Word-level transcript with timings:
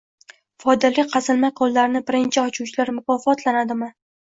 Foydali 0.63 1.05
qazilma 1.11 1.51
konlarini 1.61 2.03
birinchi 2.09 2.43
ochuvchilar 2.47 2.95
mukofotlanadimi? 2.99 3.95